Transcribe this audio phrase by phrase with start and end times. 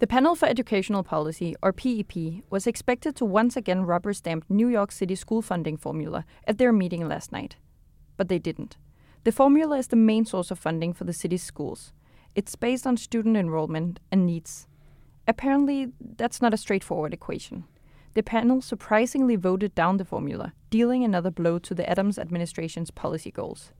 [0.00, 4.66] The Panel for Educational Policy, or PEP, was expected to once again rubber stamp New
[4.66, 7.56] York City school funding formula at their meeting last night.
[8.16, 8.78] But they didn't.
[9.24, 11.92] The formula is the main source of funding for the city's schools.
[12.34, 14.66] It's based on student enrollment and needs.
[15.28, 17.64] Apparently, that's not a straightforward equation.
[18.14, 23.30] The panel surprisingly voted down the formula, dealing another blow to the Adams administration's policy
[23.30, 23.72] goals.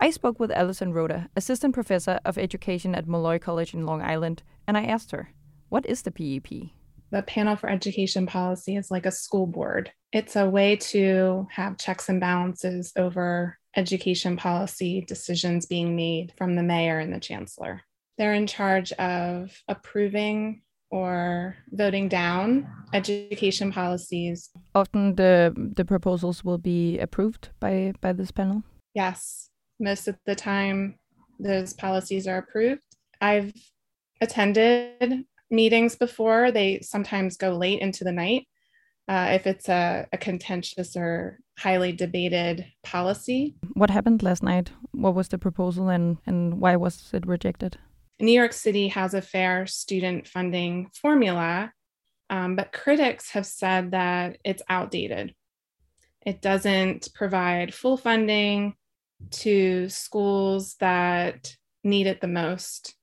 [0.00, 4.44] I spoke with Allison Roda, assistant professor of education at Molloy College in Long Island,
[4.66, 5.30] and I asked her,
[5.68, 6.70] what is the PEP?
[7.10, 9.92] The Panel for Education Policy is like a school board.
[10.12, 16.56] It's a way to have checks and balances over education policy decisions being made from
[16.56, 17.82] the mayor and the chancellor.
[18.18, 24.50] They're in charge of approving or voting down education policies.
[24.74, 28.62] Often the the proposals will be approved by by this panel.
[28.94, 29.50] Yes,
[29.80, 30.98] most of the time
[31.40, 32.82] those policies are approved.
[33.20, 33.52] I've
[34.20, 36.50] attended meetings before.
[36.50, 38.46] They sometimes go late into the night
[39.08, 43.54] uh, if it's a, a contentious or highly debated policy.
[43.74, 44.72] What happened last night?
[44.92, 47.78] What was the proposal and, and why was it rejected?
[48.20, 51.72] New York City has a fair student funding formula,
[52.30, 55.34] um, but critics have said that it's outdated.
[56.24, 58.74] It doesn't provide full funding
[59.30, 62.94] to schools that need it the most.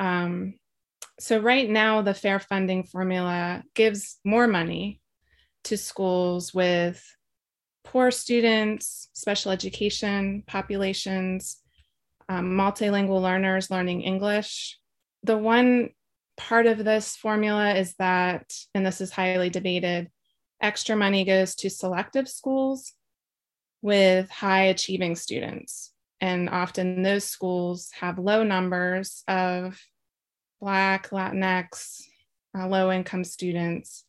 [0.00, 0.54] Um,
[1.20, 5.00] so, right now, the fair funding formula gives more money
[5.64, 7.04] to schools with
[7.84, 11.58] poor students, special education populations,
[12.30, 14.78] um, multilingual learners learning English.
[15.24, 15.90] The one
[16.38, 20.10] part of this formula is that, and this is highly debated,
[20.62, 22.94] extra money goes to selective schools
[23.82, 25.92] with high achieving students.
[26.20, 29.80] And often those schools have low numbers of
[30.60, 32.02] Black, Latinx,
[32.56, 34.04] uh, low income students.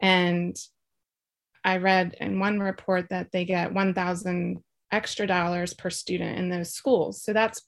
[0.00, 0.56] And
[1.64, 6.72] I read in one report that they get 1,000 extra dollars per student in those
[6.72, 7.22] schools.
[7.22, 7.62] So that's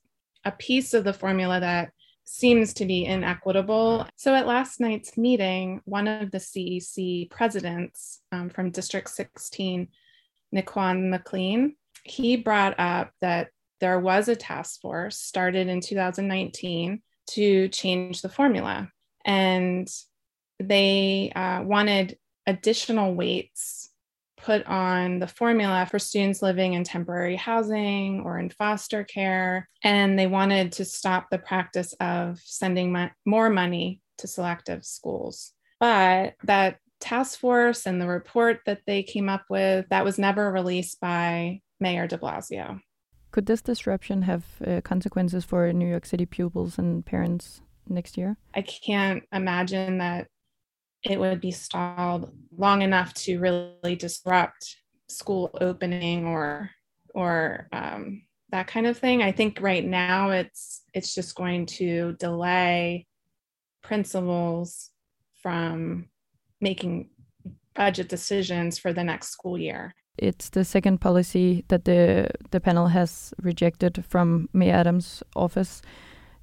[0.44, 1.90] a piece of the formula that
[2.24, 4.06] seems to be inequitable.
[4.16, 9.88] So at last night's meeting, one of the CEC presidents um, from District 16,
[10.54, 13.48] NeQuan McLean, he brought up that
[13.84, 18.88] there was a task force started in 2019 to change the formula.
[19.26, 19.86] And
[20.58, 23.90] they uh, wanted additional weights
[24.38, 29.68] put on the formula for students living in temporary housing or in foster care.
[29.82, 35.52] And they wanted to stop the practice of sending mo- more money to selective schools.
[35.78, 40.50] But that task force and the report that they came up with, that was never
[40.50, 42.80] released by Mayor de Blasio.
[43.34, 48.36] Could this disruption have uh, consequences for New York City pupils and parents next year?
[48.54, 50.28] I can't imagine that
[51.02, 54.76] it would be stalled long enough to really disrupt
[55.08, 56.70] school opening or
[57.12, 59.20] or um, that kind of thing.
[59.20, 63.04] I think right now it's it's just going to delay
[63.82, 64.90] principals
[65.42, 66.06] from
[66.60, 67.10] making
[67.74, 69.92] budget decisions for the next school year.
[70.16, 75.82] It's the second policy that the the panel has rejected from Mayor Adams' office.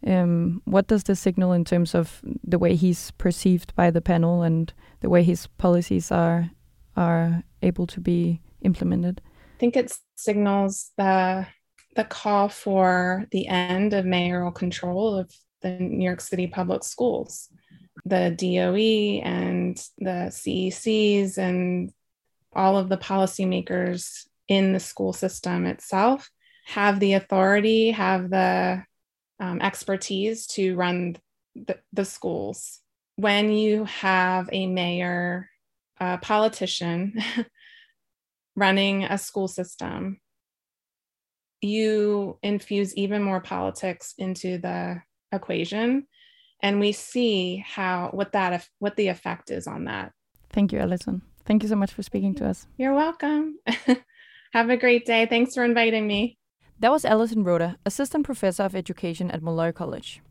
[0.05, 4.41] Um, what does this signal in terms of the way he's perceived by the panel
[4.41, 6.49] and the way his policies are
[6.97, 9.21] are able to be implemented?
[9.55, 11.47] I think it signals the
[11.95, 17.49] the call for the end of mayoral control of the New York City public schools.
[18.05, 21.91] The DOE and the CECs and
[22.53, 26.29] all of the policymakers in the school system itself
[26.65, 28.83] have the authority, have the
[29.39, 31.17] um, expertise to run
[31.55, 32.79] the, the schools.
[33.15, 35.49] When you have a mayor,
[35.99, 37.15] a politician
[38.55, 40.19] running a school system,
[41.61, 45.01] you infuse even more politics into the
[45.31, 46.07] equation.
[46.61, 50.11] And we see how what that what the effect is on that.
[50.49, 52.67] Thank you allison thank you so much for speaking to us.
[52.77, 53.59] You're welcome.
[54.53, 55.25] Have a great day.
[55.25, 56.37] Thanks for inviting me.
[56.79, 60.21] That was Allison Roda, Assistant Professor of Education at Molloy College.